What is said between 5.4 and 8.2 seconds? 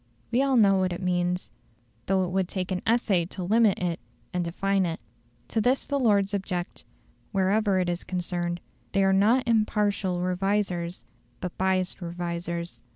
To this the Lords object; wherever it is